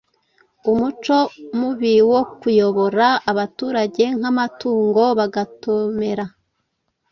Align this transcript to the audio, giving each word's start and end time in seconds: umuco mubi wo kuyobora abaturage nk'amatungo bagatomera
umuco 0.71 1.17
mubi 1.59 1.93
wo 2.11 2.21
kuyobora 2.39 3.07
abaturage 3.31 4.03
nk'amatungo 4.17 5.03
bagatomera 5.19 6.25